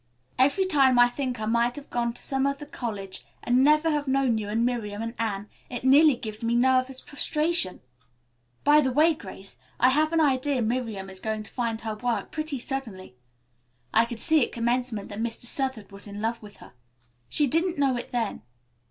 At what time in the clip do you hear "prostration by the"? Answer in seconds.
6.99-8.91